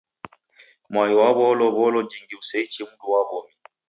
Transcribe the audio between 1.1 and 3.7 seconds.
waw'o walow'olo jingi useichi mndu wa w'omi.